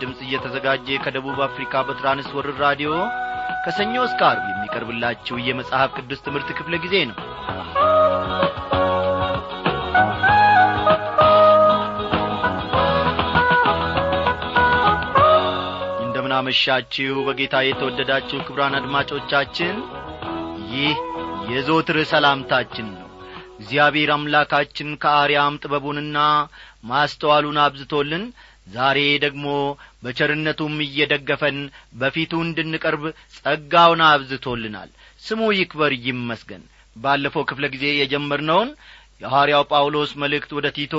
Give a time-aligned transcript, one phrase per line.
[0.00, 2.90] ድምፅ እየተዘጋጀ ከደቡብ አፍሪካ በትራንስወርር ራዲዮ
[3.64, 7.16] ከሰኞ እስከ አርብ የሚቀርብላችሁ የመጽሐፍ ቅዱስ ትምህርት ክፍለ ጊዜ ነው።
[16.06, 19.76] እንደምናመሻችሁ በጌታ የተወደዳችሁ ክብራን አድማጮቻችን
[20.72, 20.96] ይህ
[21.50, 23.02] የዞትር ሰላምታችን ነው።
[23.58, 26.18] እግዚአብሔር አምላካችን ከአርያም ጥበቡንና
[26.84, 28.24] ማስተዋሉን አብዝቶልን
[28.66, 29.46] ዛሬ ደግሞ
[30.02, 31.58] በቸርነቱም እየደገፈን
[32.00, 33.04] በፊቱ እንድንቀርብ
[33.36, 34.90] ጸጋውን አብዝቶልናል።
[35.22, 36.62] ስሙ ይክበር ይመስገን።
[36.96, 38.70] ባለፈው ክፍለ ጊዜ የጀመርነውን
[39.22, 40.94] የሐዋርያው ጳውሎስ መልእክት ወደ ቲቶ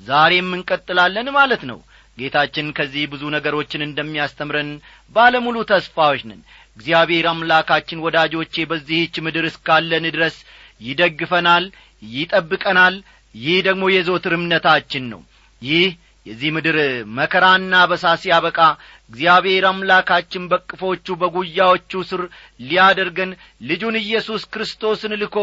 [0.00, 1.78] ዛሬም እንቀጥላለን ማለት ነው።
[2.18, 4.70] ጌታችን ከዚህ ብዙ ነገሮችን እንደሚያስተምረን
[5.14, 6.40] ባለሙሉ ተስፋዎች ነን።
[6.76, 10.36] እግዚአብሔር አምላካችን ወዳጆቼ በዚህች ምድር እስካለን ድረስ
[10.80, 11.64] ይደግፈናል
[12.12, 12.94] ይጠብቀናል።
[13.34, 15.20] ይህ ደግሞ የዞትር እምነታችን ነው።
[15.62, 15.88] ይህ
[16.26, 16.76] የዚህ ምድር
[17.16, 18.58] መከራና በሳ ሲያበቃ
[19.10, 22.22] እግዚአብሔር አምላካችን በቅፎቹ በጉያዎቹ ስር
[22.60, 23.30] ሊያደርገን
[23.68, 25.38] ልጁን ኢየሱስ ክርስቶስን ልኮ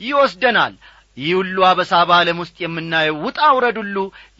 [0.00, 0.74] ይወስደናል።
[1.16, 3.96] ይህ ሁሉ አበሳ በዓለም ውስጥ የምናየው ውጣ ውረድ ሁሉ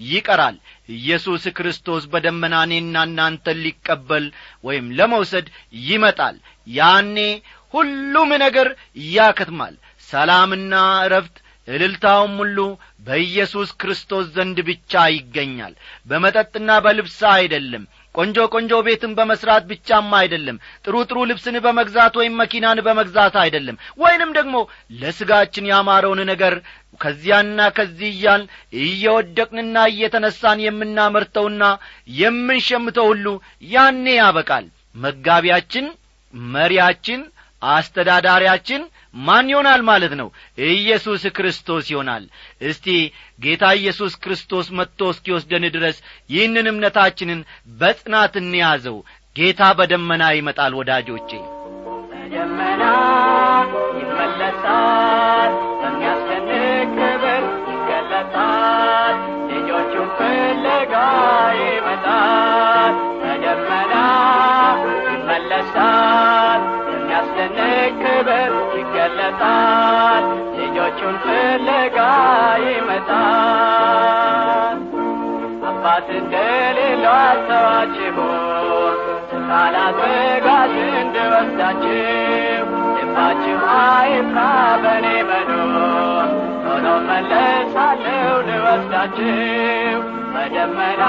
[0.06, 0.56] ይቀራል።
[0.94, 4.26] ኢየሱስ ክርስቶስ በደመና እኔና እናንተን ሊቀበል
[4.64, 5.46] ወይም ለመውሰድ
[5.84, 6.36] ይመጣል።
[6.70, 7.16] ያኔ
[7.74, 8.68] ሁሉም ነገር
[9.12, 9.76] ያከትማል።
[10.08, 10.74] ሰላምና
[11.06, 11.36] እረፍት
[11.68, 12.58] እልልታውም ሁሉ
[13.06, 15.74] በኢየሱስ ክርስቶስ ዘንድ ብቻ ይገኛል።
[16.06, 17.84] በመጠጥና በልብስ አይደለም።
[18.14, 24.30] ቆንጆ ቆንጆ ቤትን በመስራት ብቻም አይደለም። ጥሩ ጥሩ ልብስን በመግዛት ወይም መኪናን በመግዛት አይደለም። ወይንም
[24.38, 24.56] ደግሞ
[25.00, 26.54] ለሥጋችን ያማረውን ነገር
[27.00, 28.42] ከዚያና ከዚህ እያል
[28.82, 31.62] እየወደቅንና እየተነሳን የምናመርተውና
[32.18, 33.26] የምንሸምተው ሁሉ
[33.70, 35.86] ያኔ ያበቃል። መጋቢያችን
[36.54, 37.20] መሪያችን
[37.62, 38.82] አስተዳዳሪያችን
[39.14, 40.28] ማን ይሆናል ማለት ነው?
[40.68, 42.24] ኢየሱስ ክርስቶስ ይሆናል።
[42.62, 42.86] እስቲ
[43.40, 45.96] ጌታ ኢየሱስ ክርስቶስ መጥቶ እስኪወስደን ድረስ
[46.30, 47.40] ይህንን እምነታችንን
[47.80, 48.98] በጽናት እንያዘው።
[49.36, 51.30] ጌታ በደመና ይመጣል ወዳጆቼ።
[52.12, 52.82] በደመና
[53.98, 55.03] ይመለሳል
[75.96, 78.94] አባት እንደሌለው አልተዋችሁም
[79.42, 82.64] ካላዘጋጅ እንድወስዳችሁ
[82.96, 84.38] ልባችሁ አይፍራ
[84.82, 86.26] በእኔ መኖር
[86.64, 88.16] ቶሎ መለሳለሁ
[88.48, 90.00] ልወስዳችሁ
[90.34, 91.02] በደመና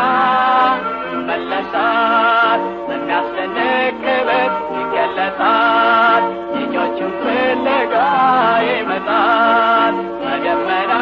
[1.09, 3.63] ይመለሳል በሚያስደንቅ
[4.03, 6.25] ክብር ይገለጣል
[6.56, 7.96] ልጆቹን ፍለጋ
[8.69, 10.94] ይመጣል በደመና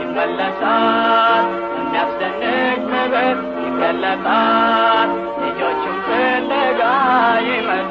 [0.00, 1.46] ይመለሳል
[3.86, 5.08] ይገለጣል
[5.40, 6.80] ልጆቹን ፍለጋ
[7.48, 7.90] ይመጣል።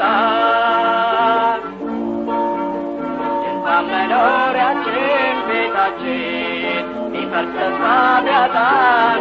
[3.42, 4.98] ድንኳን መኖሪያችን
[5.50, 6.82] ቤታችን
[7.14, 7.84] ቢፈርስ ተስፋ
[8.26, 8.56] ቢያጣ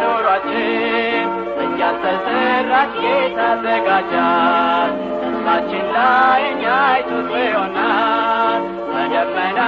[0.01, 1.27] ኑሯችን
[1.63, 1.79] እጅ
[2.95, 4.91] ጌታ አዘጋጃት
[5.21, 6.65] ተስፋችን ላይ እኛ
[7.43, 9.59] ይሆናል በደመና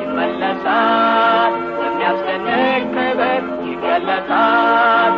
[0.00, 2.54] ይመለሳል። በሚያስደንቅ
[2.94, 5.14] ክብር ይገለጣል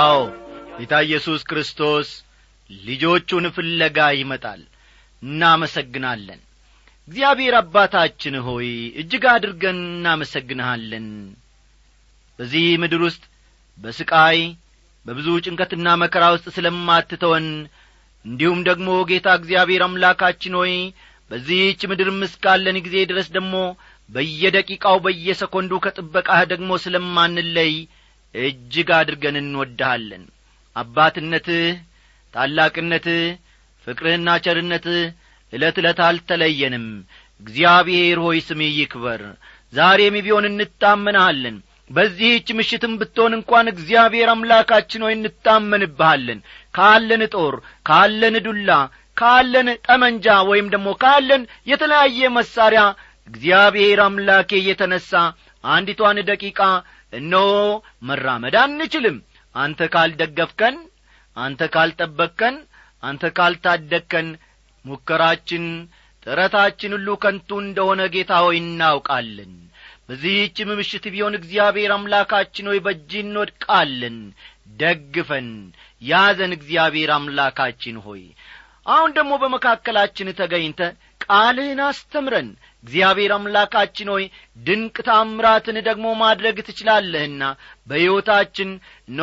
[0.00, 0.18] አዎ
[0.76, 2.08] ጌታ ኢየሱስ ክርስቶስ
[2.70, 4.60] ልጆቹን ፍለጋ ይመጣል።
[5.22, 6.40] እናመሰግናለን።
[7.08, 8.68] እግዚአብሔር አባታችን ሆይ
[9.00, 11.06] እጅግ አድርገን እናመሰግንሃለን።
[12.38, 13.22] በዚህ ምድር ውስጥ
[13.78, 14.40] በስቃይ
[15.06, 17.46] በብዙ ጭንቀትና መከራ ውስጥ ስለማትተወን
[18.24, 20.74] እንዲሁም ደግሞ ጌታ እግዚአብሔር አምላካችን ሆይ
[21.30, 23.54] በዚህች ምድርም እስካለን ጊዜ ድረስ ደግሞ
[24.10, 27.72] በየደቂቃው በየሰኮንዱ ከጥበቃህ ደግሞ ስለማንለይ
[28.34, 30.24] እጅግ አድርገን እንወድሃለን።
[30.76, 31.64] አባትነትህ
[32.34, 33.22] ታላቅነትህ
[33.86, 35.00] ፍቅርህና ቸርነትህ
[35.52, 36.86] ዕለት ዕለት አልተለየንም።
[37.42, 39.22] እግዚአብሔር ሆይ ስምህ ይክበር።
[39.72, 41.56] ዛሬም ቢሆን እንታመንሃለን።
[41.90, 46.40] በዚህች ምሽትም ብትሆን እንኳን እግዚአብሔር አምላካችን ሆይ እንታመንብሃለን።
[46.74, 47.54] ካለን ጦር
[47.86, 48.70] ካለን ዱላ
[49.16, 52.82] ካለን ጠመንጃ ወይም ደግሞ ካለን የተለያየ መሳሪያ
[53.28, 55.10] እግዚአብሔር አምላኬ የተነሣ
[55.64, 56.60] አንዲቷን ደቂቃ
[57.12, 57.46] እነሆ
[58.02, 59.16] መራመድ አንችልም።
[59.54, 60.76] አንተ ካልደገፍከን
[61.36, 62.56] አንተ ካልጠበቅከን
[63.02, 64.28] አንተ ካልታደግከን
[64.84, 65.64] ሙከራችን
[66.26, 69.52] ጥረታችን ሁሉ ከንቱ እንደሆነ ጌታ ሆይ እናውቃለን።
[70.08, 74.16] በዚህችም ምሽት ቢሆን እግዚአብሔር አምላካችን ሆይ በእጅ እንወድቃለን።
[74.80, 75.48] ደግፈን
[76.02, 78.22] ያዘን እግዚአብሔር አምላካችን ሆይ።
[78.86, 80.80] አሁን ደግሞ በመካከላችን ተገኝተ
[81.24, 82.48] ቃልህን አስተምረን
[82.84, 84.24] እግዚአብሔር አምላካችን ሆይ
[84.66, 87.42] ድንቅ ታምራትን ደግሞ ማድረግ ትችላለህና
[87.88, 88.70] በሕይወታችን
[89.18, 89.22] ኖ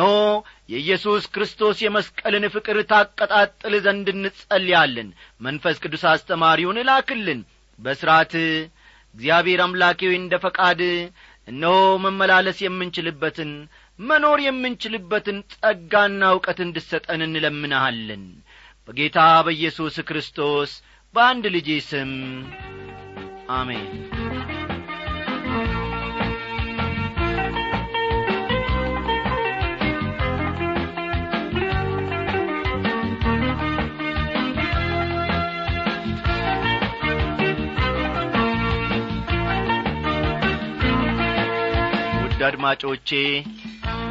[0.72, 5.08] የኢየሱስ ክርስቶስ የመስቀልን ፍቅር ታቀጣጥል ዘንድ እንጸልያለን።
[5.40, 7.40] መንፈስ ቅዱስ አስተማሪውን እላክልን።
[7.78, 8.34] በሥርዓት
[9.14, 10.80] እግዚአብሔር አምላኬ እንደ ፈቃድ
[11.48, 11.74] እነሆ
[12.04, 13.52] መመላለስ የምንችልበትን
[13.98, 18.24] መኖር የምንችልበትን ጸጋና እውቀት እንድሰጠን እንለምንሃለን።
[18.88, 20.70] በጌታ በኢየሱስ ክርስቶስ
[21.14, 22.12] በአንድ ልጄ ስም
[23.48, 23.86] አሜን።
[42.18, 43.10] ውድ አድማጮቼ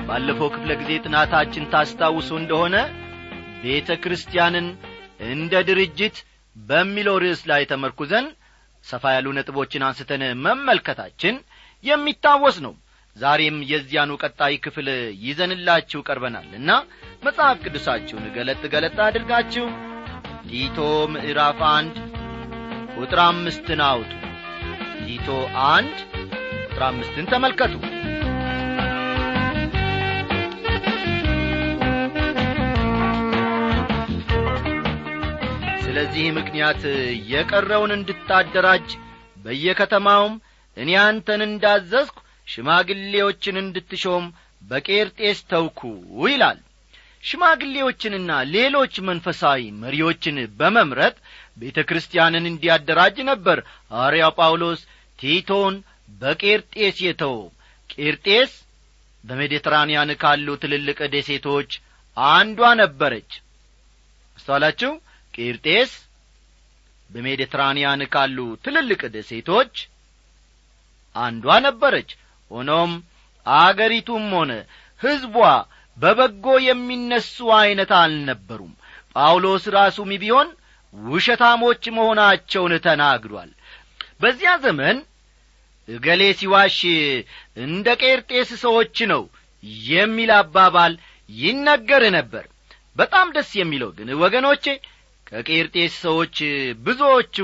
[0.07, 2.75] ባለፈው ክፍለ ጊዜ ጥናታችን ታስታውሱ እንደሆነ
[3.63, 4.67] ቤተ ክርስቲያንን
[5.29, 6.17] እንደ ድርጅት
[6.55, 8.25] በሚለው ርዕስ ላይ ተመርኩዘን
[8.87, 11.35] ሰፋ ያሉ ነጥቦችን አንስተን መመልከታችን
[11.83, 12.73] የሚታወስ ነው።
[13.15, 14.87] ዛሬም የዚያኑ ቀጣይ ክፍል
[15.25, 16.71] ይዘንላችሁ ቀርበናልና
[17.23, 19.65] መጽሐፍ ቅዱሳችሁን ገለጥ ገለጥ አድርጋችሁ
[20.49, 20.77] ቲቶ
[21.13, 21.95] ምዕራፍ አንድ
[22.97, 24.11] ቁጥር አምስትን አውጡ።
[24.99, 25.27] ቲቶ
[25.71, 25.95] አንድ
[26.61, 27.73] ቁጥር አምስትን ተመልከቱ
[35.97, 36.81] ስለዚህ ምክንያት
[37.29, 38.89] የቀረውን እንድታደራጅ
[39.37, 40.33] በየከተማውም
[40.77, 42.17] እኔ አንተን እንዳዘዝኩ
[42.47, 44.25] ሽማግሌዎችን እንድትሾም
[44.61, 45.79] በቄርጤስ ተውኩ
[46.25, 46.59] ይላል።
[47.23, 51.15] ሽማግሌዎችንና ሌሎች መንፈሳዊ መሪዎችን በመምረጥ
[51.57, 53.59] ቤተ ክርስቲያንን እንዲያደራጅ ነበር
[53.91, 54.83] ሐዋርያው ጳውሎስ
[55.19, 55.77] ቲቶን
[56.21, 57.43] በቄርጤስ የተወው
[57.95, 58.53] ቄርጤስ
[59.23, 61.71] በሜዲትራንያን ካሉ ትልልቅ ደሴቶች
[62.17, 63.31] አንዷ ነበረች።
[64.37, 64.93] አስተዋላችሁ
[65.37, 65.91] ቄርጤስ
[67.09, 69.73] በሜዲትራንያን ካሉ ትልልቅ ደሴቶች
[71.15, 72.09] አንዷ ነበረች።
[72.51, 72.91] ሆኖም
[73.45, 74.51] አገሪቱም ሆነ
[75.01, 75.35] ሕዝቧ
[75.97, 78.73] በበጎ የሚነሱ ዐይነት አልነበሩም።
[79.15, 80.49] ጳውሎስ ራሱም ቢሆን
[80.93, 83.49] ውሸታሞች መሆናቸውን ተናግሯል።
[84.21, 84.97] በዚያ ዘመን
[85.87, 86.77] እገሌ ሲዋሽ
[87.65, 89.23] እንደ ቄርጤስ ሰዎች ነው
[89.89, 90.93] የሚል አባባል
[91.29, 92.45] ይነገር ነበር።
[92.95, 94.65] በጣም ደስ የሚለው ግን ወገኖቼ
[95.27, 96.37] ከቄርጤስ ሰዎች
[96.85, 97.35] ብዙዎቹ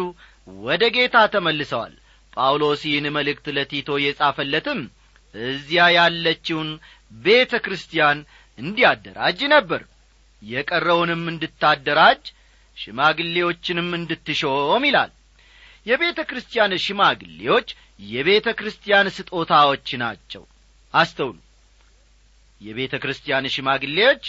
[0.47, 1.93] ወደ ጌታ ተመልሰዋል።
[2.33, 4.79] ጳውሎስ ይህን መልእክት ለቲቶ የጻፈለትም
[5.35, 6.69] እዚያ ያለችውን
[7.11, 8.19] ቤተ ክርስቲያን
[8.59, 9.81] እንዲያደራጅ ነበር።
[10.41, 12.23] የቀረውንም እንድታደራጅ
[12.77, 15.11] ሽማግሌዎችንም እንድትሾም ይላል።
[15.85, 17.69] የቤተ ክርስቲያን ሽማግሌዎች
[18.09, 20.43] የቤተ ክርስቲያን ስጦታዎች ናቸው።
[20.93, 21.37] አስተውሉ።
[22.61, 24.23] የቤተ ክርስቲያን ሽማግሌዎች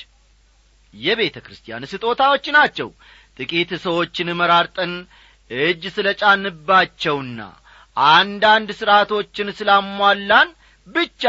[0.94, 2.88] የቤተ ክርስቲያን ስጦታዎች ናቸው
[3.36, 4.92] ጥቂት ሰዎችን መራርጠን
[5.50, 7.40] እጅ ስለ ጫንባቸውና
[7.96, 10.48] አንዳንድ ሥርዓቶችን ስላሟላን
[10.88, 11.24] ብቻ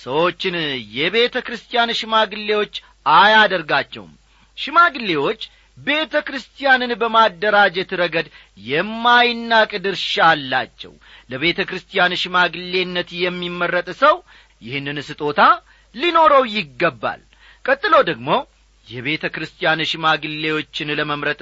[0.00, 0.54] ሰዎችን
[0.96, 2.74] የቤተ ክርስቲያን ሽማግሌዎች
[3.18, 4.12] አያደርጋቸውም።
[4.58, 5.40] ሽማግሌዎች
[5.78, 8.26] ቤተ ክርስቲያንን በማደራጀት ረገድ
[8.68, 10.92] የማይናቅ ድርሻ አላቸው።
[11.30, 14.16] ለቤተ ክርስቲያን ሽማግሌነት የሚመረጥ ሰው
[14.62, 15.40] ይህንን ስጦታ
[15.94, 17.20] ሊኖረው ይገባል።
[17.64, 18.28] ቀጥሎ ደግሞ
[18.88, 21.40] የቤተ ክርስቲያን ሽማግሌዎችን ለመምረጥ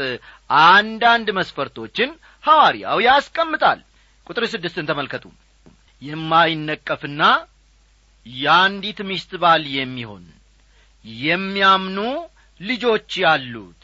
[0.66, 2.10] አንዳንድ መስፈርቶችን
[2.44, 3.80] ሐዋርያው ያስቀምጣል።
[4.26, 5.24] ቁጥር ስድስትን ተመልከቱ።
[6.02, 7.22] የማይነቀፍና
[8.26, 10.24] የአንዲት ሚስት ባል የሚሆን
[11.22, 11.98] የሚያምኑ
[12.60, 13.82] ልጆች ያሉት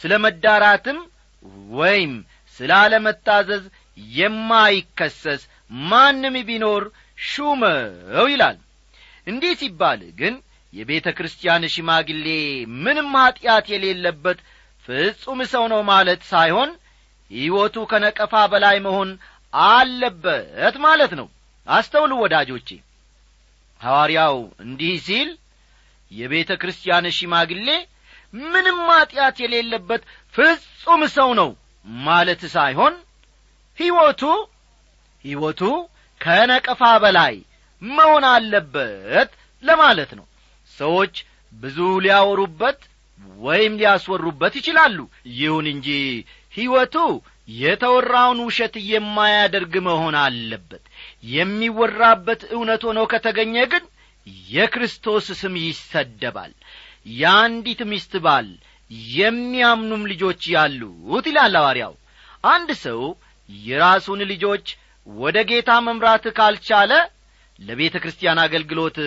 [0.00, 0.98] ስለ መዳራትም
[1.74, 2.12] ወይም
[2.56, 3.64] ስለ አለመታዘዝ
[4.16, 5.42] የማይከሰስ
[5.88, 6.84] ማንም ቢኖር
[7.28, 8.58] ሹመው ይላል።
[9.26, 10.34] እንዲህ ሲባል ግን
[10.72, 12.26] የቤተ ክርስቲያን ሽማግሌ
[12.78, 14.38] ምንም ኀጢአት የሌለበት
[14.84, 16.70] ፍጹም ሰው ነው ማለት ሳይሆን
[17.30, 19.10] ሕይወቱ ከነቀፋ በላይ መሆን
[19.52, 21.26] አለበት ማለት ነው።
[21.66, 22.68] አስተውሉ ወዳጆቼ።
[23.80, 25.28] ሐዋርያው እንዲህ ሲል
[26.12, 27.68] የቤተ ክርስቲያን ሽማግሌ
[28.44, 30.02] ምንም ኀጢአት የሌለበት
[30.34, 31.50] ፍጹም ሰው ነው
[32.04, 32.94] ማለት ሳይሆን
[33.78, 34.22] ሕይወቱ
[35.24, 35.62] ሕይወቱ
[36.20, 37.34] ከነቀፋ በላይ
[37.82, 39.30] መሆን አለበት
[39.62, 40.26] ለማለት ነው
[40.80, 41.14] ሰዎች
[41.52, 42.80] ብዙ ሊያወሩበት
[43.40, 44.98] ወይም ሊያስወሩበት ይችላሉ።
[45.38, 45.88] ይሁን እንጂ
[46.54, 46.96] ሕይወቱ
[47.60, 50.82] የተወራውን ውሸት የማያደርግ መሆን አለበት።
[51.34, 53.84] የሚወራበት እውነት ሆኖ ከተገኘ ግን
[54.50, 56.52] የክርስቶስ ስም ይሰደባል።
[57.14, 58.48] የአንዲት ሚስት ባል
[59.14, 61.94] የሚያምኑም ልጆች ያሉት ይላል ሐዋርያው።
[62.46, 63.00] አንድ ሰው
[63.48, 64.66] የራሱን ልጆች
[65.06, 66.92] ወደ ጌታ መምራት ካልቻለ
[67.60, 68.98] ለቤተ ክርስቲያን አገልግሎት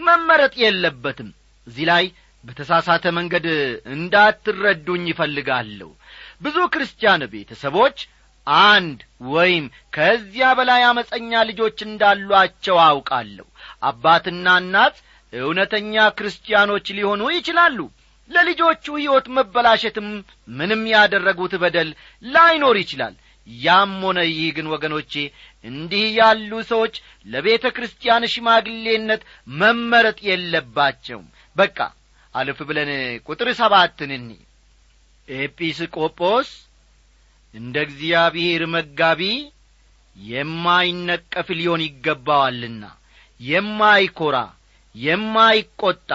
[0.00, 1.28] መመረጥ የለበትም።
[1.66, 2.04] እዚህ ላይ
[2.44, 3.46] በተሳሳተ መንገድ
[3.96, 5.90] እንዳትረዱኝ ይፈልጋለሁ
[6.42, 7.98] ብዙ ክርስቲያን ቤተሰቦች
[8.66, 8.98] አንድ
[9.30, 13.46] ወይም ከዚያ በላይ አመፀኛ ልጆች እንዳሏቸው አውቃለሁ።
[13.82, 14.96] አባትና እናት
[15.32, 17.78] እውነተኛ ክርስቲያኖች ሊሆኑ ይችላሉ።
[18.30, 20.08] ለልጆቹ ሕይወት መበላሸትም
[20.58, 21.90] ምንም ያደረጉት በደል
[22.24, 23.14] ላይኖር ይችላል።
[23.46, 25.12] ያም ሆነ ይህ ግን ወገኖቼ
[25.64, 26.94] እንዲህ ያሉ ሰዎች
[27.26, 29.22] ለቤተ ክርስቲያን ሽማግሌነት
[29.58, 31.78] መመረጥ የለባቸውም። በቃ
[32.34, 32.90] አለፍ ብለን
[33.28, 34.30] ቁጥር ሰባትን እኒ።
[35.28, 36.50] ኤጲስቆጶስ
[37.54, 39.22] እንደ እግዚአብሔር መጋቢ
[40.16, 42.84] የማይነቀፍ ሊሆን ይገባዋልና
[43.40, 44.36] የማይኰራ
[44.94, 46.10] የማይቈጣ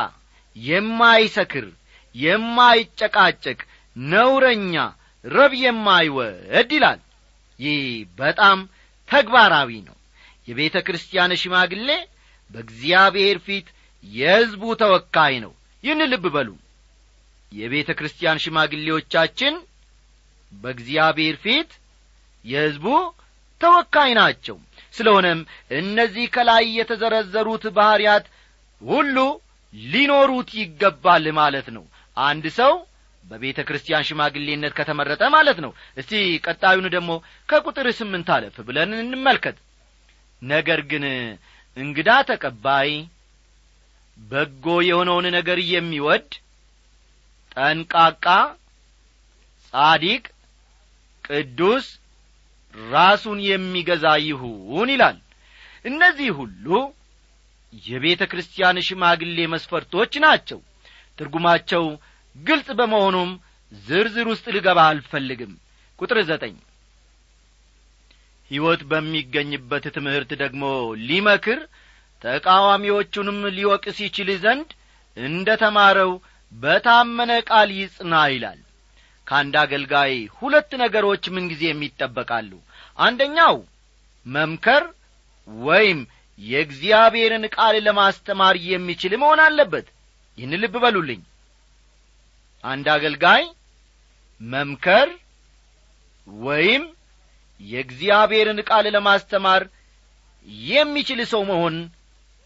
[0.55, 1.67] የማይሰክር
[2.15, 3.59] የማይጨቃጨቅ
[3.95, 4.75] ነውረኛ
[5.25, 6.99] ረብ የማይወድ ይላል።
[7.59, 7.81] ይህ
[8.17, 8.59] በጣም
[9.09, 9.95] ተግባራዊ ነው።
[10.47, 11.89] የቤተ ክርስቲያን ሽማግሌ
[12.49, 13.67] በእግዚአብሔር ፊት
[14.03, 15.51] የሕዝቡ ተወካይ ነው።
[15.83, 16.49] ይህን ልብ በሉ።
[17.51, 19.53] የቤተ ክርስቲያን ሽማግሌዎቻችን
[20.51, 21.71] በእግዚአብሔር ፊት
[22.45, 22.85] የሕዝቡ
[23.61, 24.57] ተወካይ ናቸው።
[24.93, 25.39] ስለሆነም
[25.77, 28.25] እነዚህ ከላይ የተዘረዘሩት ባሕርያት
[28.81, 29.17] ሁሉ
[29.73, 31.85] ሊኖሩት ይገባል ማለት ነው።
[32.17, 32.73] አንድ ሰው
[33.23, 36.11] በቤተ ክርስቲያን ሽማግሌነት ከተመረጠ ማለት ነው። እስቲ
[36.45, 37.11] ቀጣዩን ደግሞ
[37.49, 39.57] ከቁጥር ስምንት አለፍ ብለን እንመልከት።
[40.41, 41.03] ነገር ግን
[41.77, 42.89] እንግዳ ተቀባይ
[44.17, 46.27] በጎ የሆነውን ነገር የሚወድ
[47.55, 48.25] ጠንቃቃ
[49.73, 50.23] ጻዲቅ
[51.25, 51.85] ቅዱስ
[52.75, 55.17] ራሱን የሚገዛ ይሁን ይላል።
[55.85, 56.65] እነዚህ ሁሉ
[57.73, 60.59] የቤተ ክርስቲያን ሽማግሌ መስፈርቶች ናቸው።
[61.17, 61.83] ትርጉማቸው
[62.35, 63.31] ግልጽ በመሆኑም
[63.71, 65.53] ዝርዝር ውስጥ ልገባ አልፈልግም።
[65.99, 66.55] ቁጥር ዘጠኝ
[68.51, 70.63] ሕይወት በሚገኝበት ትምህርት ደግሞ
[71.07, 71.59] ሊመክር
[72.21, 74.69] ተቃዋሚዎቹንም ሊወቅስ ይችል ዘንድ
[75.17, 76.11] እንደ ተማረው
[76.51, 78.59] በታመነ ቃል ይጽና ይላል።
[79.27, 82.51] ከአንድ አገልጋይ ሁለት ነገሮች ምንጊዜም ይጠበቃሉ
[82.99, 83.55] አንደኛው
[84.25, 84.83] መምከር
[85.47, 85.99] ወይም
[86.39, 89.87] የእግዚአብሔርን ቃል ለማስተማር የሚችል መሆን አለበት።
[90.37, 91.21] ይህን ልብ በሉልኝ
[92.63, 93.43] አንድ አገልጋይ
[94.41, 95.09] መምከር
[96.27, 96.83] ወይም
[97.59, 99.63] የእግዚአብሔርን ቃል ለማስተማር
[100.67, 101.75] የሚችል ሰው መሆን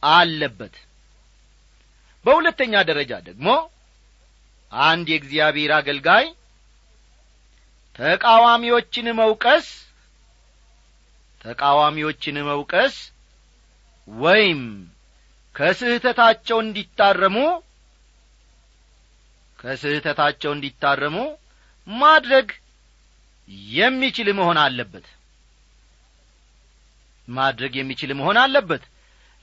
[0.04, 0.76] አለበት።
[2.26, 3.48] በሁለተኛ ደረጃ ደግሞ
[4.72, 6.26] አንድ የእግዚአብሔር አገልጋይ
[8.00, 9.68] ተቃዋሚዎችን መውቀስ
[11.42, 12.96] ተቃዋሚዎችን መውቀስ
[14.08, 14.62] ወይም
[15.56, 17.38] ከስህተታቸው እንዲታረሙ
[19.60, 21.18] ከስህተታቸው እንዲታረሙ
[21.88, 22.48] ማድረግ
[23.76, 25.06] የሚችል መሆን አለበት።
[27.28, 28.84] ማድረግ የሚችል መሆን አለበት።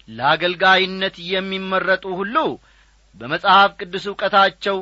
[0.08, 2.36] ለአገልጋይነት የሚመረጡ ሁሉ
[3.20, 4.78] በመጽሐፍ ቅዱስ ዕውቀታቸው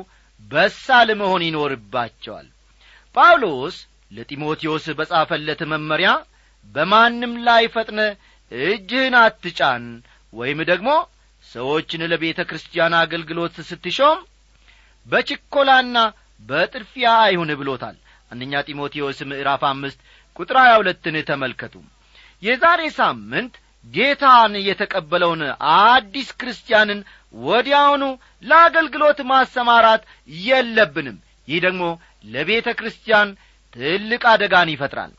[0.51, 2.47] በሳል መሆን ይኖርባቸዋል።
[3.15, 3.75] ጳውሎስ
[4.11, 6.09] ለጢሞቴዎስ በጻፈለት መመሪያ
[6.75, 7.99] በማንም ላይ ፈጥነ
[8.51, 9.85] እጅህን አትጫን
[10.33, 10.89] ወይም ደግሞ
[11.45, 14.19] ሰዎችን ለቤተ ክርስቲያን አገልግሎት ስትሾም
[15.07, 15.97] በችኰላና
[16.41, 17.97] በጥድፊያ አይሁን ብሎታል።
[18.31, 19.99] አንደኛ ጢሞቴዎስ ምዕራፍ አምስት
[20.35, 21.73] ቁጥር ሀያ ሁለትን ተመልከቱ።
[22.43, 23.53] የዛሬ ሳምንት
[23.85, 25.41] ጌታን የተቀበለውን
[25.77, 26.99] አዲስ ክርስቲያንን
[27.43, 28.03] ወዲያውኑ
[28.43, 30.03] ለአገልግሎት ማሰማራት
[30.43, 31.17] የለብንም።
[31.47, 31.83] ይህ ደግሞ
[32.25, 33.29] ለቤተ ክርስቲያን
[33.73, 35.11] ትልቅ አደጋን ይፈጥራል።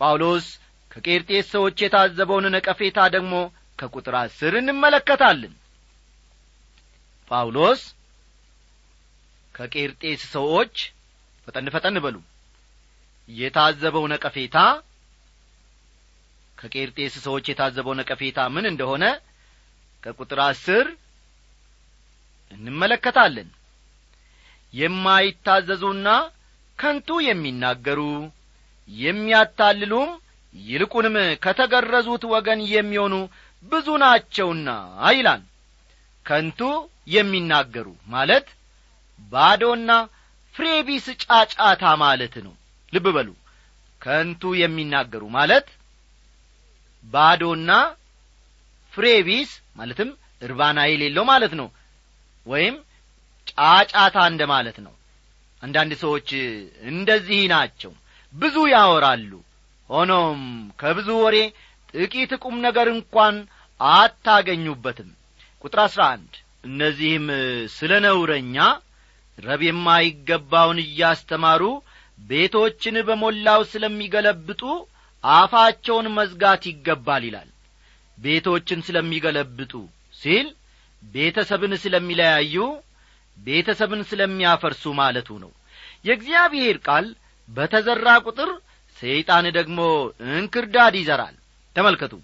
[0.00, 0.46] ጳውሎስ
[0.90, 3.34] ከቄርጤስ ሰዎች የታዘበውን ነቀፌታ ደግሞ
[3.78, 5.52] ከቁጥር አስር እንመለከታለን።
[7.30, 7.82] ጳውሎስ
[9.54, 10.74] ከቄርጤስ ሰዎች
[11.48, 12.16] ፈጠን ፈጠን በሉ።
[13.28, 14.56] የታዘበው ነቀፌታ
[16.58, 19.04] ከቄርጤስ ሰዎች የታዘበው ነቀፌታ ምን እንደሆነ
[20.02, 20.86] ከቁጥር አስር
[22.52, 23.48] እንመለከታለን።
[24.74, 26.08] የማይታዘዙና
[26.78, 28.00] ከንቱ የሚናገሩ
[28.88, 30.10] የሚያታልሉም
[30.54, 33.14] ይልቁንም ከተገረዙት ወገን የሚሆኑ
[33.64, 34.68] ብዙ ናቸውና
[35.16, 35.42] ይላል።
[36.26, 36.60] ከንቱ
[37.08, 38.46] የሚናገሩ ማለት
[39.32, 39.90] ባዶና
[40.54, 42.54] ፍሬቢስ ጫጫታ ማለት ነው።
[42.92, 43.28] ልብ በሉ።
[44.02, 45.66] ከንቱ የሚናገሩ ማለት
[47.04, 47.70] ባዶና
[48.92, 50.10] ፍሬቢስ ማለትም
[50.42, 51.68] እርባና የሌለው ማለት ነው
[52.46, 52.74] ወይም
[53.50, 54.94] ጫጫታ እንደ ማለት ነው።
[55.62, 56.28] አንዳንድ ሰዎች
[56.92, 57.92] እንደዚህ ናቸው።
[58.34, 59.32] ብዙ ያወራሉ።
[59.90, 60.40] ሆኖም
[60.80, 61.36] ከብዙ ወሬ
[61.94, 63.34] ጥቂት ቁም ነገር እንኳን
[63.80, 65.10] አታገኙበትም።
[65.64, 66.32] ቁጥር አሥራ አንድ
[66.64, 67.26] እነዚህም
[67.74, 68.56] ስለ ነውረኛ
[69.38, 71.62] ረብ የማይገባውን እያስተማሩ
[72.18, 74.62] ቤቶችን በሞላው ስለሚገለብጡ
[75.24, 77.48] አፋቸውን መዝጋት ይገባል ይላል።
[78.18, 79.72] ቤቶችን ስለሚገለብጡ
[80.14, 80.46] ሲል
[81.02, 82.56] ቤተሰብን ስለሚለያዩ
[83.38, 85.50] ቤተሰብን ስለሚያፈርሱ ማለቱ ነው።
[86.06, 87.06] የእግዚአብሔር ቃል
[87.48, 88.50] በተዘራ ቁጥር
[88.98, 89.78] ሰይጣን ደግሞ
[90.32, 91.34] እንክርዳድ ይዘራል።
[91.76, 92.14] ተመልከቱ።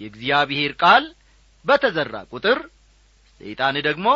[0.00, 1.04] የእግዚአብሔር ቃል
[1.64, 2.58] በተዘራ ቁጥር
[3.40, 4.06] ሰይጣን ደግሞ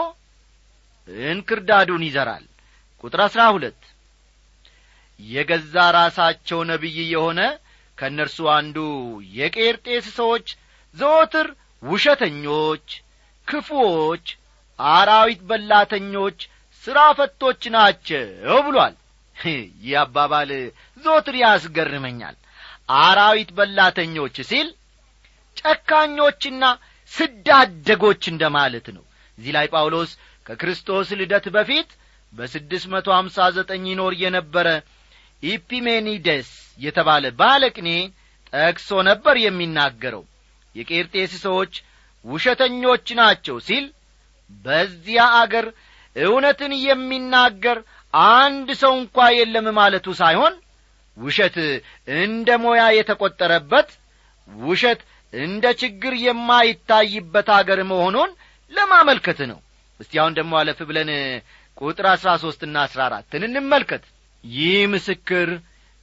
[1.28, 2.44] እንክርዳዱን ይዘራል።
[3.04, 3.80] ቁጥር አሥራ ሁለት
[5.20, 7.40] የገዛ ራሳቸው ነቢይ የሆነ
[7.98, 8.76] ከእነርሱ አንዱ
[9.36, 10.46] የቄርጤስ ሰዎች
[10.96, 11.48] ዘወትር
[11.82, 12.86] ውሸተኞች
[13.48, 14.26] ክፉዎች
[14.78, 16.38] አራዊት በላተኞች
[16.84, 18.25] ሥራ ፈቶች ናቸው
[18.66, 18.94] ብሏል።
[19.36, 20.50] ይህ አባባል
[21.04, 22.36] ዘወትር ያስገርመኛል።
[23.00, 24.68] አራዊት በላተኞች ሲል
[25.56, 26.64] ጨካኞችና
[27.12, 29.04] ስዳደጎች እንደ ማለት ነው።
[29.38, 30.10] እዚህ ላይ ጳውሎስ
[30.46, 31.88] ከክርስቶስ ልደት በፊት
[32.32, 34.68] በስድስት መቶ አምሳ ዘጠኝ ይኖር የነበረ
[35.42, 36.48] ኢፒሜኒደስ
[36.78, 37.88] የተባለ ባለቅኔ
[38.52, 40.22] ጠቅሶ ነበር የሚናገረው።
[40.74, 41.74] የቄርጤስ ሰዎች
[42.24, 43.84] ውሸተኞች ናቸው ሲል
[44.64, 45.66] በዚያ አገር
[46.16, 47.78] እውነትን የሚናገር
[48.34, 50.54] አንድ ሰው እንኳ የለም ማለቱ ሳይሆን
[51.16, 51.56] ውሸት
[52.22, 53.88] እንደ ሞያ የተቈጠረበት
[54.48, 55.00] ውሸት
[55.32, 58.30] እንደ ችግር የማይታይበት አገር መሆኑን
[58.72, 59.58] ለማመልከት ነው
[60.00, 61.10] እስቲ አሁን ደግሞ አለፍ ብለን
[61.78, 64.04] ቁጥር አሥራ ሦስትና አሥራ አራትን እንመልከት።
[64.44, 65.48] ይህ ምስክር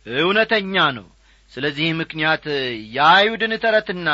[0.05, 1.07] እውነተኛ ነው።
[1.51, 2.45] ስለዚህ ምክንያት
[2.95, 4.09] የአይሁድን ተረትና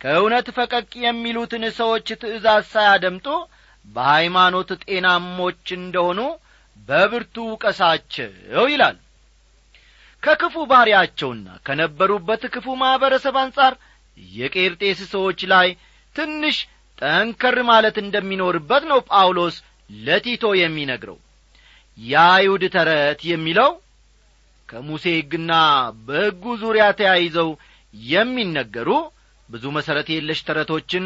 [0.00, 3.26] ከእውነት ፈቀቅ የሚሉትን ሰዎች ትእዛዝ ሳያደምጡ
[3.86, 6.20] በሃይማኖት ጤናሞች እንደሆኑ
[6.88, 8.30] በብርቱ ውቀሳቸው
[8.72, 8.96] ይላል።
[10.22, 13.74] ከክፉ ባሪያቸውና ከነበሩበት ክፉ ማኅበረሰብ አንጻር
[14.34, 15.68] የቄርጤስ ሰዎች ላይ
[16.16, 16.56] ትንሽ
[16.98, 19.56] ጠንከር ማለት እንደሚኖርበት ነው ጳውሎስ
[19.90, 21.18] ለቲቶ የሚነግረው።
[21.98, 23.70] የአይሁድ ተረት የሚለው
[24.68, 25.52] ከሙሴ ሕግና
[26.06, 27.50] በሕጉ ዙሪያ ተያይዘው
[27.94, 28.88] የሚነገሩ
[29.48, 31.04] ብዙ መሠረት የለሽ ተረቶችን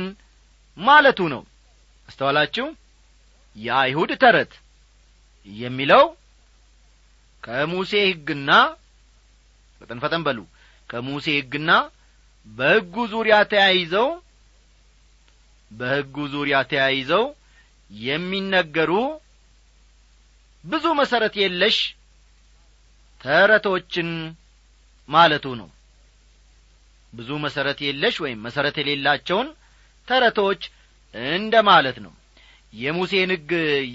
[0.78, 1.42] ማለቱ ነው።
[2.08, 2.66] አስተዋላችሁ?
[3.56, 4.52] የአይሁድ ተረት
[5.48, 6.04] የሚለው
[7.42, 8.50] ከሙሴ ሕግና
[9.80, 10.38] ፈጠን ፈጠን በሉ።
[10.90, 11.70] ከሙሴ ሕግና
[12.46, 14.08] በሕጉ ዙሪያ ተያይዘው
[15.70, 17.24] በሕጉ ዙሪያ ተያይዘው
[17.90, 18.92] የሚነገሩ
[20.64, 21.76] ብዙ መሠረት የለሽ
[23.20, 24.08] ተረቶችን
[25.08, 25.68] ማለቱ ነው።
[27.12, 29.48] ብዙ መሠረት የለሽ ወይም መሠረት የሌላቸውን
[30.08, 30.62] ተረቶች
[31.34, 32.12] እንደ ማለት ነው።
[32.72, 33.50] የሙሴን ሕግ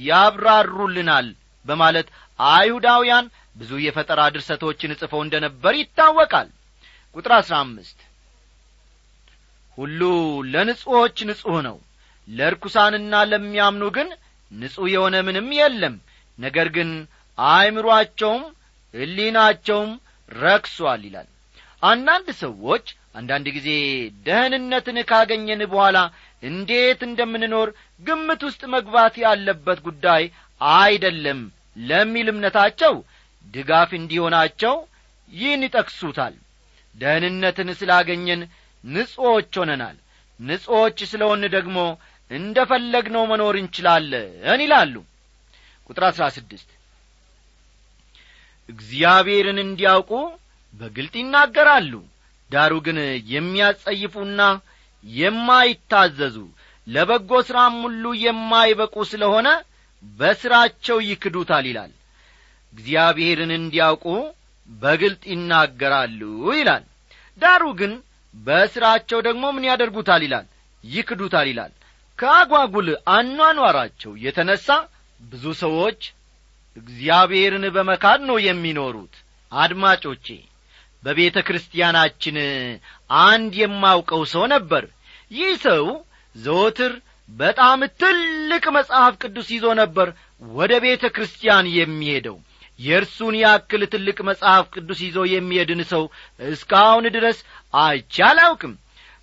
[0.07, 1.27] ያብራሩልናል
[1.65, 2.07] በማለት
[2.39, 6.49] አይሁዳውያን ብዙ የፈጠራ ድርሰቶችን ጽፈው እንደ ነበር ይታወቃል።
[7.15, 7.99] ቁጥር አሥራ አምስት
[9.77, 10.01] ሁሉ
[10.53, 11.77] ለንጹሖች ንጹሕ ነው።
[12.27, 14.09] ለርኩሳንና ለሚያምኑ ግን
[14.51, 15.95] ንጹሕ የሆነ ምንም የለም።
[16.37, 16.89] ነገር ግን
[17.37, 18.43] አእምሮአቸውም
[18.93, 19.91] ሕሊናቸውም
[20.31, 21.27] ረክሷል ይላል።
[21.83, 22.85] አንዳንድ ሰዎች
[23.15, 23.69] አንዳንድ ጊዜ
[24.25, 25.97] ደህንነትን ካገኘን በኋላ
[26.43, 27.69] እንዴት እንደምንኖር
[28.01, 30.23] ግምት ውስጥ መግባት ያለበት ጉዳይ
[30.79, 31.39] አይደለም
[31.81, 32.93] ለሚል እምነታቸው
[33.45, 34.75] ድጋፍ እንዲሆናቸው
[35.29, 36.35] ይህን ይጠቅሱታል።
[36.95, 38.41] ደህንነትን ስላገኘን
[38.85, 39.97] ንጹዎች ሆነናል።
[40.39, 41.77] ንጹዎች ስለሆን ደግሞ
[42.31, 44.95] እንደ ፈለግነው መኖር እንችላለን ይላሉ።
[45.89, 46.69] ቁጥር አሥራ ስድስት
[48.69, 50.11] እግዚአብሔርን እንዲያውቁ
[50.73, 51.93] በግልጥ ይናገራሉ
[52.49, 52.97] ዳሩ ግን
[53.33, 54.41] የሚያጸይፉና
[55.05, 56.37] የማይታዘዙ
[56.87, 59.47] ለበጎ ሥራም ሁሉ የማይበቁ ስለሆነ
[60.03, 61.91] በሥራቸው ይክዱታል ይላል።
[62.73, 64.05] እግዚአብሔርን እንዲያውቁ
[64.69, 66.21] በግልጥ ይናገራሉ
[66.57, 66.83] ይላል።
[67.41, 67.93] ዳሩ ግን
[68.35, 70.45] በሥራቸው ደግሞ ምን ያደርጉታል ይላል?
[70.83, 71.71] ይክዱታል ይላል።
[72.19, 74.67] ከአጓጉል አኗኗራቸው የተነሣ
[75.21, 76.01] ብዙ ሰዎች
[76.77, 79.13] እግዚአብሔርን በመካድ ነው የሚኖሩት።
[79.51, 80.27] አድማጮቼ
[81.03, 82.37] በቤተ ክርስቲያናችን
[83.25, 84.83] አንድ የማውቀው ሰው ነበር።
[85.31, 85.85] ይህ ሰው
[86.35, 86.93] ዘወትር
[87.29, 90.07] በጣም ትልቅ መጽሐፍ ቅዱስ ይዞ ነበር
[90.57, 92.37] ወደ ቤተ ክርስቲያን የሚሄደው።
[92.79, 96.03] የእርሱን ያክል ትልቅ መጽሐፍ ቅዱስ ይዞ የሚሄድን ሰው
[96.49, 97.37] እስካሁን ድረስ
[97.75, 98.73] አይቼ አላውቅም።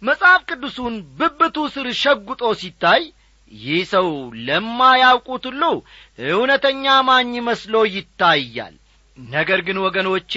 [0.02, 3.02] መጽሐፍ ቅዱሱን ብብቱ ስር ሸጉጦ ሲታይ
[3.52, 4.08] ይህ ሰው
[4.46, 5.62] ለማያውቁት ሁሉ
[6.28, 8.74] እውነተኛ ማኝ መስሎ ይታያል።
[9.18, 10.32] ነገር ግን ወገኖቼ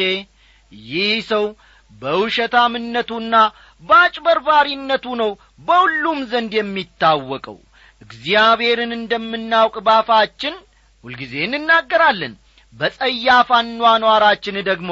[0.89, 1.45] ይህ ሰው
[1.91, 3.35] በውሸታምነቱና
[3.83, 5.31] በአጭበርባሪነቱ ነው
[5.67, 7.57] በሁሉም ዘንድ የሚታወቀው።
[8.01, 10.55] እግዚአብሔርን እንደምናውቅ ባፋችን
[11.03, 12.33] ሁልጊዜ እንናገራለን
[12.73, 14.91] በጸያፍ አኗኗራችን ደግሞ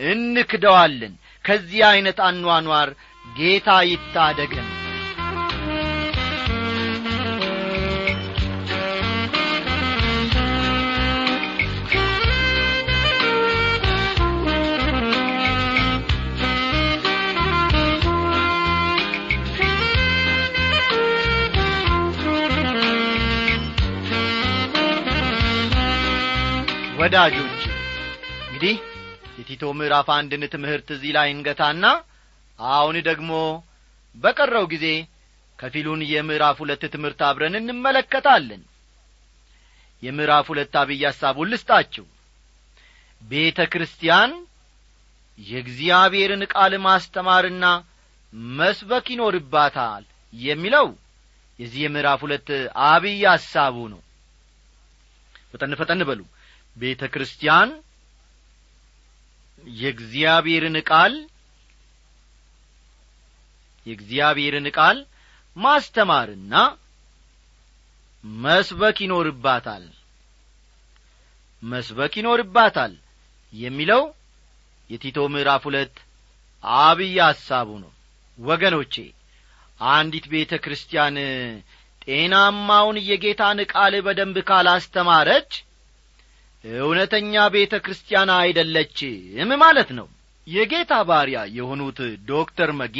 [0.00, 2.90] እንክደዋለን ከዚህ ዐይነት አኗኗር
[3.36, 4.68] ጌታ ይታደገን።
[26.98, 27.62] ወዳጆች
[28.46, 28.74] እንግዲህ
[29.54, 31.84] የቲቶ ምዕራፍ አንድን ትምህርት እዚህ ላይ እንገታና
[32.58, 33.32] አሁን ደግሞ
[34.16, 34.86] በቀረው ጊዜ
[35.58, 38.62] ከፊሉን የምዕራፍ ሁለት ትምህርት አብረን እንመለከታለን።
[40.02, 42.06] የምዕራፍ ሁለት አብይ ሐሳቡን ልስጣችሁ።
[43.22, 44.32] ቤተ ክርስቲያን
[45.38, 47.64] የእግዚአብሔርን ቃል ማስተማርና
[48.56, 50.88] መስበክ ይኖርባታል የሚለው
[51.58, 52.50] የዚህ የምዕራፍ ሁለት
[52.90, 54.02] አብይ ሐሳቡ ነው።
[55.52, 56.20] ፈጠን ፈጠን በሉ።
[56.76, 57.70] ቤተ ክርስቲያን
[59.64, 61.14] የእግዚአብሔርን ቃል
[63.86, 64.98] የእግዚአብሔርን ቃል
[65.56, 66.54] ማስተማርና
[68.24, 69.84] መስበክ ይኖርባታል።
[71.62, 72.92] መስበክ ይኖርባታል
[73.52, 74.02] የሚለው
[74.90, 75.94] የቲቶ ምዕራፍ ሁለት
[76.84, 77.92] አብይ ሐሳቡ ነው።
[78.38, 78.94] ወገኖቼ
[79.80, 81.16] አንዲት ቤተ ክርስቲያን
[82.02, 85.50] ጤናማውን የጌታን ቃል በደንብ ካላስተማረች
[86.64, 90.06] እውነተኛ ቤተ ክርስቲያን አይደለችም ማለት ነው።
[90.46, 91.98] የጌታ ባሪያ የሆኑት
[92.28, 92.96] ዶክተር መጊ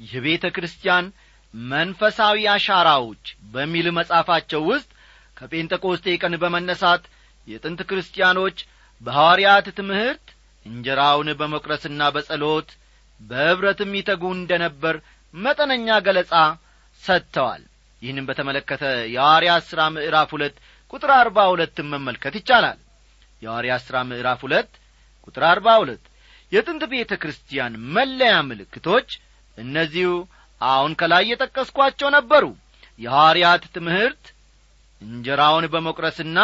[0.00, 1.06] የቤተ ክርስቲያን
[1.54, 4.88] መንፈሳዊ አሻራዎች በሚል መጻፋቸው ውስጥ
[5.36, 7.02] ከጴንጠቆስቴ ቀን በመነሳት
[7.46, 8.58] የጥንት ክርስቲያኖች
[9.00, 10.26] በሐዋርያት ትምህርት
[10.66, 12.68] እንጀራውን በመቁረስና በጸሎት
[13.20, 14.96] በኅብረትም ይተጉ እንደ ነበር
[15.34, 16.34] መጠነኛ ገለጻ
[17.02, 17.62] ሰጥተዋል።
[18.02, 20.56] ይህንም በተመለከተ የሐዋርያት ሥራ ምዕራፍ ሁለት
[20.92, 22.78] ቁጥር አርባ ሁለትን መመልከት ይቻላል።
[23.42, 24.70] የሐዋርያት ሥራ ምዕራፍ ሁለት
[25.26, 26.04] ቁጥር አርባ ሁለት
[26.52, 29.08] የጥንት ቤተ ክርስቲያን መለያ ምልክቶች
[29.58, 30.10] እነዚሁ
[30.60, 32.44] አሁን ከላይ የጠቀስኳቸው ነበሩ።
[32.98, 34.24] የሐዋርያት ትምህርት
[35.02, 36.38] እንጀራውን በመቁረስና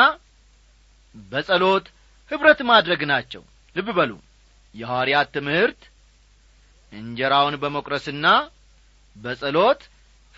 [1.14, 1.86] በጸሎት
[2.30, 3.42] ኅብረት ማድረግ ናቸው።
[3.76, 4.12] ልብ በሉ።
[4.74, 5.82] የሐዋርያት ትምህርት
[6.92, 8.26] እንጀራውን በመቁረስና
[9.16, 9.80] በጸሎት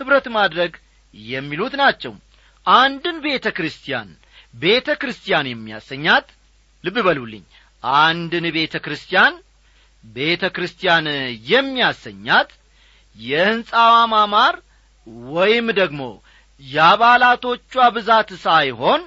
[0.00, 0.72] ኅብረት ማድረግ
[1.14, 2.12] የሚሉት ናቸው
[2.66, 4.08] አንድን ቤተ ክርስቲያን
[4.54, 6.26] ቤተ ክርስቲያን የሚያሰኛት
[6.84, 7.44] ልብ በሉልኝ።
[8.00, 9.34] አንድን ቤተ ክርስቲያን
[10.04, 11.06] ቤተ ክርስቲያን
[11.50, 12.50] የሚያሰኛት
[13.16, 14.54] የሕንፃዋ ማማር
[15.30, 16.02] ወይም ደግሞ
[16.62, 19.02] የአባላቶቿ ብዛት ሳይሆን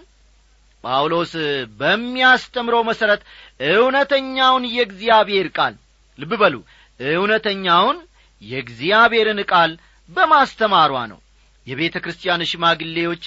[0.83, 1.33] ጳውሎስ
[1.79, 3.21] በሚያስተምረው መሠረት
[3.69, 5.75] እውነተኛውን የእግዚአብሔር ቃል
[6.19, 6.55] ልብ በሉ
[6.99, 7.97] እውነተኛውን
[8.41, 9.71] የእግዚአብሔርን ቃል
[10.09, 11.19] በማስተማሯ ነው
[11.67, 13.23] የቤተ ክርስቲያን ሽማግሌዎች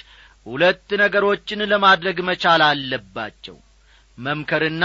[0.46, 3.56] ሁለት ነገሮችን ለማድረግ መቻል አለባቸው።
[4.18, 4.84] መምከርና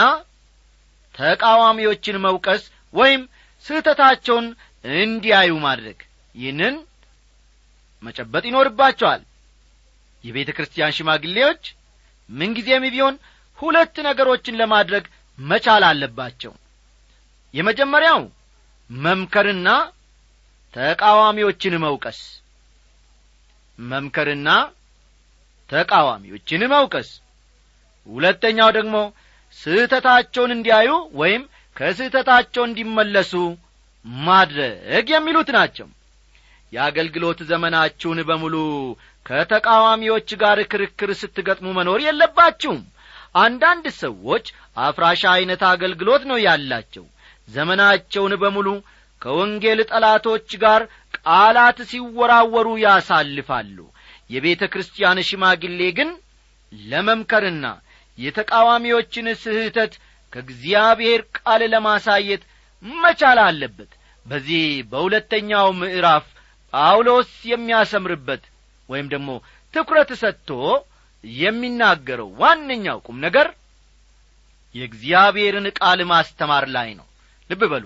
[1.16, 3.22] ተቃዋሚዎችን መውቀስ ወይም
[3.66, 4.46] ስህተታቸውን
[5.00, 6.00] እንዲያዩ ማድረግ።
[6.36, 6.76] ይህንን
[8.04, 9.22] መጨበጥ ይኖርባቸዋል።
[10.24, 11.64] የቤተ ክርስቲያን ሽማግሌዎች
[12.30, 13.16] ምንጊዜም ቢሆን
[13.60, 15.06] ሁለት ነገሮችን ለማድረግ
[15.38, 16.54] መቻል አለባቸው።
[17.54, 18.22] የመጀመሪያው
[18.90, 19.70] መምከርና
[20.74, 22.20] ተቃዋሚዎችን መውቀስ
[23.80, 24.50] መምከርና
[25.70, 27.10] ተቃዋሚዎችን መውቀስ
[28.08, 28.96] ሁለተኛው ደግሞ
[29.58, 31.44] ስህተታቸውን እንዲያዩ ወይም
[31.78, 33.34] ከስህተታቸው እንዲመለሱ
[34.26, 35.88] ማድረግ የሚሉት ናቸው።
[36.74, 38.56] የአገልግሎት ዘመናችሁን በሙሉ
[39.26, 42.80] ከተቃዋሚዎች ጋር ክርክር ስትገጥሙ መኖር የለባችሁም።
[43.36, 44.46] አንዳንድ ሰዎች
[44.78, 47.06] አፍራሻ ዐይነት አገልግሎት ነው ያላቸው።
[47.48, 48.68] ዘመናቸውን በሙሉ
[49.22, 50.82] ከወንጌል ጠላቶች ጋር
[51.26, 53.78] ቃላት ሲወራወሩ ያሳልፋሉ።
[54.30, 56.10] የቤተ ክርስቲያን ሽማግሌ ግን
[56.72, 57.66] ለመምከርና
[58.18, 59.94] የተቃዋሚዎችን ስህተት
[60.34, 62.44] ከእግዚአብሔር ቃል ለማሳየት
[62.84, 63.92] መቻል አለበት።
[64.26, 66.26] በዚህ በሁለተኛው ምዕራፍ
[66.74, 68.44] ጳውሎስ የሚያሰምርበት
[68.90, 69.30] ወይም ደግሞ
[69.74, 70.50] ትኩረት ሰጥቶ
[71.24, 73.48] የሚናገረው ዋነኛው ቁም ነገር
[74.76, 77.08] የእግዚአብሔርን ቃል ማስተማር ላይ ነው።
[77.50, 77.86] ልብ በሉ።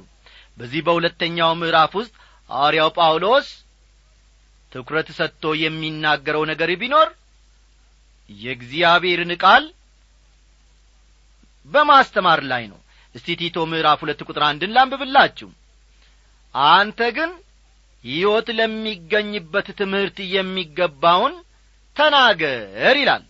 [0.57, 2.13] በዚህ በሁለተኛው ምዕራፍ ውስጥ
[2.49, 3.47] ሐዋርያው ጳውሎስ
[4.71, 7.09] ትኩረት ሰጥቶ የሚናገረው ነገር ቢኖር
[8.29, 9.63] የእግዚአብሔርን ቃል
[11.67, 12.79] በማስተማር ላይ ነው።
[13.15, 15.49] እስቲ ቲቶ ምዕራፍ ሁለት ቁጥር አንድን ላንብብላችሁ።
[16.73, 17.31] አንተ ግን
[18.03, 21.33] ሕይወት ለሚገኝበት ትምህርት የሚገባውን
[21.95, 23.23] ተናገር ይላል።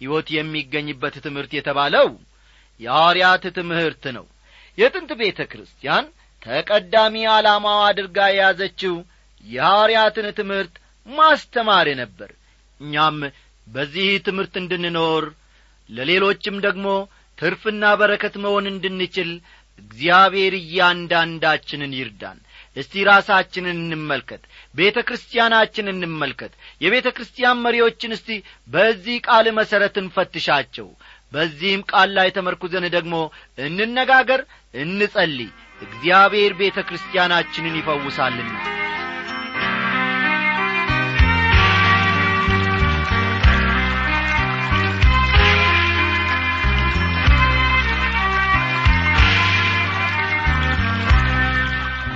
[0.00, 2.08] ሕይወት የሚገኝበት ትምህርት የተባለው
[2.80, 4.24] የሐዋርያት ትምህርት ነው።
[4.78, 6.06] የጥንት ቤተ ክርስቲያን
[6.46, 8.94] ተቀዳሚ ዓላማዋ አድርጋ የያዘችው
[9.44, 10.74] የሐዋርያትን ትምህርት
[11.06, 12.30] ማስተማር ነበር።
[12.80, 13.18] እኛም
[13.66, 15.24] በዚህ ትምህርት እንድንኖር
[15.90, 16.86] ለሌሎችም ደግሞ
[17.38, 19.30] ትርፍና በረከት መሆን እንድንችል
[19.78, 22.38] እግዚአብሔር እያንዳንዳችንን ይርዳን።
[22.76, 24.42] እስቲ ራሳችንን እንመልከት
[24.74, 28.30] ቤተ ክርስቲያናችን እንመልከት የቤተ ክርስቲያን መሪዎችን እስቲ
[28.68, 30.88] በዚህ ቃል መሠረት እንፈትሻቸው።
[31.32, 33.14] በዚህም ቃል ላይ ተመርኩዘን ደግሞ
[33.68, 34.42] እንነጋገር
[34.74, 38.52] እንጸልይ እግዚአብሔር ቤተ ክርስቲያናችንን ይፈውሳልና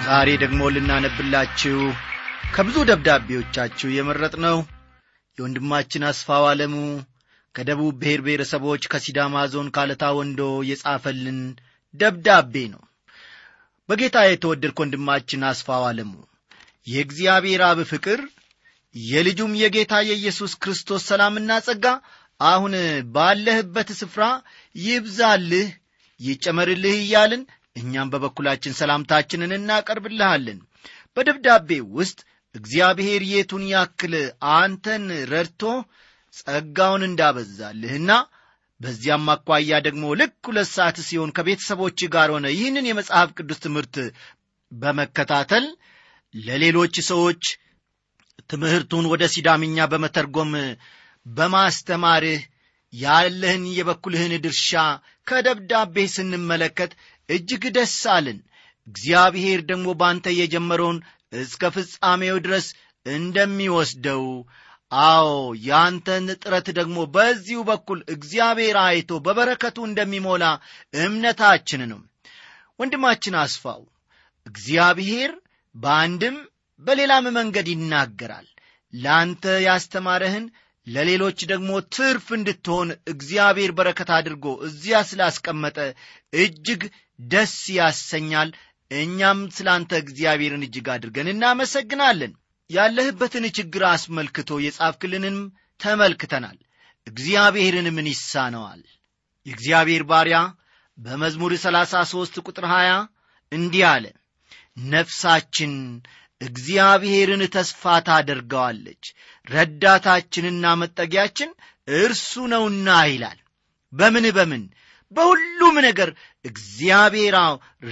[0.06, 1.78] ዛሬ ደግሞ ልናነብላችሁ
[2.54, 4.56] ከብዙ ደብዳቤዎቻችሁ የመረጥ ነው።
[5.38, 6.74] የወንድማችን አስፋው አለሙ
[7.54, 11.38] ከደቡብ ብሔር ብሔረሰቦች ከሲዳማ ዞን ካለታ ወንዶ የጻፈልን
[11.94, 12.82] ደብዳቤ ነው
[13.90, 16.12] በጌታ የተወደድክ ወንድማችን አስፋው ዓለሙ
[16.86, 18.20] የእግዚአብሔር አብ ፍቅር
[18.94, 21.86] የልጁም የጌታ የኢየሱስ ክርስቶስ ሰላምና ጸጋ
[22.40, 22.74] አሁን
[23.14, 24.24] ባለህበት ስፍራ
[24.76, 25.68] ይብዛልህ
[26.20, 27.42] ይጨመርልህ እያልን
[27.76, 30.58] እኛም በበኩላችን ሰላምታችንን እናቀርብልሃለን።
[31.16, 32.18] በደብዳቤ ውስጥ
[32.54, 34.14] እግዚአብሔር የቱን ያክል
[34.56, 35.62] አንተን ረድቶ
[36.34, 38.10] ጸጋውን እንዳበዛልህና
[38.80, 43.96] በዚያም አኳያ ደግሞ ልክ ሁለት ሰዓት ሲሆን ከቤተሰቦች ጋር ሆነ። ይህንን የመጽሐፍ ቅዱስ ትምህርት
[44.72, 45.64] በመከታተል
[46.34, 47.42] ለሌሎች ሰዎች
[48.50, 50.52] ትምህርቱን ወደ ሲዳምኛ በመተርጎም
[51.26, 52.42] በማስተማርህ
[52.92, 54.70] ያለህን የበኩልህን ድርሻ
[55.26, 56.92] ከደብዳቤ ስንመለከት
[57.28, 58.38] እጅግ ደስ አልን
[58.88, 60.98] እግዚአብሔር ደግሞ ባንተ የጀመረውን
[61.40, 62.66] እስከ ፍጻሜው ድረስ
[63.06, 64.24] እንደሚወስደው
[64.92, 65.28] አዎ
[65.66, 70.44] ያንተን ጥረት ደግሞ በዚሁ በኩል እግዚአብሔር አይቶ በበረከቱ እንደሚሞላ
[70.94, 72.00] እምነታችን ነው
[72.80, 73.82] ወንድማችን አስፋው
[74.46, 75.32] እግዚአብሔር
[75.74, 76.36] በአንድም
[76.82, 78.46] በሌላም መንገድ ይናገራል።
[78.92, 80.46] ለአንተ ያስተማረህን
[80.86, 85.76] ለሌሎች ደግሞ ትርፍ እንድትሆን እግዚአብሔር በረከት አድርጎ እዚያ ስላስቀመጠ
[86.36, 86.82] እጅግ
[87.28, 88.50] ደስ ያሰኛል።
[88.90, 92.32] እኛም ስለ አንተ እግዚአብሔርን እጅግ አድርገን እናመሰግናለን
[92.70, 95.36] ያለህበትን ችግር አስመልክቶ የጻፍክልንም
[95.80, 96.58] ተመልክተናል።
[97.06, 98.82] እግዚአብሔርን ምን ይሳነዋል?
[99.46, 100.38] የእግዚአብሔር ባሪያ
[100.98, 102.98] በመዝሙር 33 ቁጥር 20
[103.52, 104.04] እንዲህ አለ
[104.90, 105.72] ነፍሳችን
[106.40, 109.04] እግዚአብሔርን ተስፋ ታደርገዋለች
[109.46, 111.50] ረዳታችንና መጠጊያችን
[111.98, 113.38] እርሱ ነውና ይላል።
[113.92, 114.62] በምን በምን?
[115.12, 116.10] በሁሉም ነገር
[116.44, 117.36] እግዚአብሔር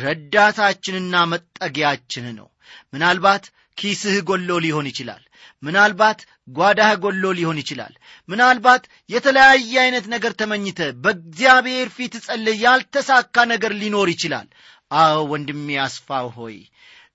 [0.03, 2.49] ረዳታችንና መጠጊያችን ነው
[2.93, 3.45] ምናልባት
[3.79, 5.23] ኪስህ ጎሎ ሊሆን ይችላል።
[5.63, 7.93] ምናልባት ጓዳህ ጎሎ ሊሆን ይችላል።
[8.29, 14.49] ምናልባት የተለያየ አይነት ነገር ተመኝተ በእግዚአብሔር ፊት ጸልይ ያልተሳካ ነገር ሊኖር ይችላል።
[14.97, 16.57] አዎ ወንድሜ አስፋው ሆይ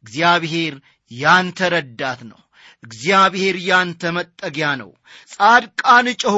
[0.03, 0.73] እግዚአብሔር
[1.11, 2.39] ያንተ ረዳት ነው።
[2.83, 4.89] እግዚአብሔር ያንተ መጠጊያ ነው።
[5.33, 6.37] ጻድቃን ጮኹ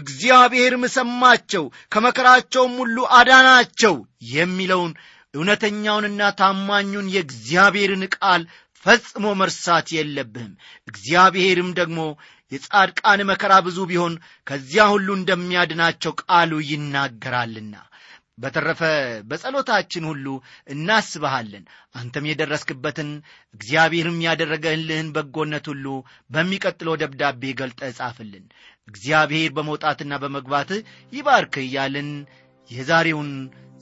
[0.00, 3.94] እግዚአብሔርም ሰማቸው ከመከራቸውም ሁሉ አዳናቸው
[4.34, 4.92] የሚለውን
[5.36, 8.42] እውነተኛውንና ታማኙን የእግዚአብሔርን ቃል
[8.86, 10.52] ፈጽሞ መርሳት የለብህም።
[10.88, 12.00] እግዚአብሔርም ደግሞ
[12.52, 14.14] የጻድቃን መከራ ብዙ ቢሆን
[14.46, 17.74] ከዚያ ሁሉ እንደሚያድናቸው ቃሉ ይናገራልና።
[18.38, 18.80] በተረፈ
[19.28, 20.26] በጸሎታችን ሁሉ
[20.72, 23.10] እናስበሃለን አንተም የደረስክበትን
[23.54, 25.86] እግዚአብሔርም ያደረገልህን በጎነት ሁሉ
[26.30, 28.44] በሚቀጥለው ደብዳቤ ገልጠ ጻፍልን።
[28.88, 32.10] እግዚአብሔር በመውጣትና በመግባትህ ይባርክ እያልን
[32.70, 33.30] የዛሬውን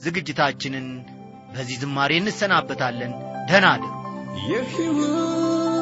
[0.01, 0.87] ዝግጅታችንን
[1.55, 3.11] በዚህ ዝማሬ እንሰናበታለን።
[3.49, 3.91] ደህና አደሩ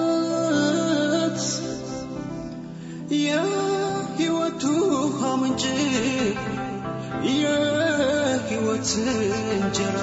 [0.03, 1.41] የሕይወት
[3.23, 4.63] የሕይወቱ
[5.41, 5.63] ምንጭ
[7.39, 8.89] የሕይወት
[9.55, 9.97] እንጀራ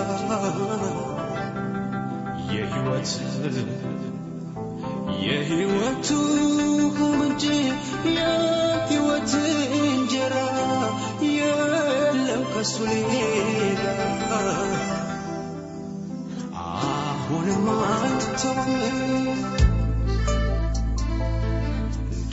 [2.50, 3.10] የሕይወት
[5.26, 6.08] የሕይወቱ
[7.12, 7.44] ምንጭ
[8.16, 9.32] የሕይወት
[9.80, 10.34] እንጀራ
[11.30, 12.74] የለም ከሱ
[17.88, 19.40] አልተወም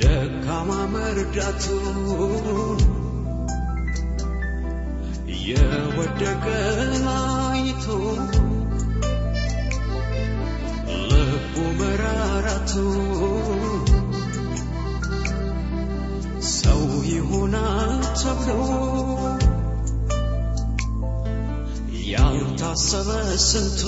[0.01, 1.65] ደካማ መርዳቱ
[5.47, 7.85] የወደቀን አይቶ
[11.09, 12.73] ልቡ መራራቱ
[16.53, 18.59] ሰው ይሆናል ተብሎ
[22.11, 23.09] ያልታሰበ
[23.47, 23.81] ስንቱ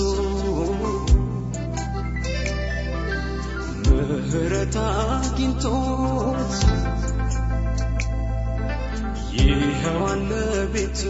[4.32, 6.52] ምህረት አግኝቶት
[9.36, 10.30] ይኸዋለ
[10.72, 11.00] ቤቱ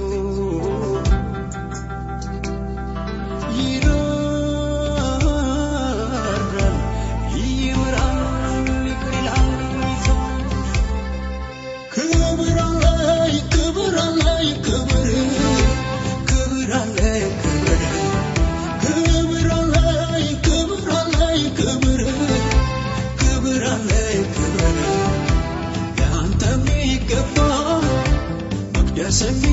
[29.20, 29.49] ክብር